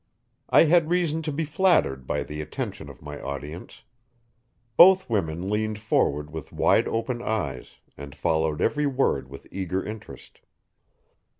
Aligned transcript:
I 0.49 0.63
had 0.63 0.89
reason 0.89 1.21
to 1.21 1.31
be 1.31 1.45
flattered 1.45 2.07
by 2.07 2.23
the 2.23 2.41
attention 2.41 2.89
of 2.89 3.03
my 3.03 3.21
audience. 3.21 3.83
Both 4.75 5.07
women 5.07 5.47
leaned 5.47 5.77
forward 5.77 6.31
with 6.31 6.51
wide 6.51 6.87
open 6.87 7.21
eyes, 7.21 7.75
and 7.95 8.15
followed 8.15 8.61
every 8.61 8.87
word 8.87 9.29
with 9.29 9.47
eager 9.51 9.85
interest. 9.85 10.41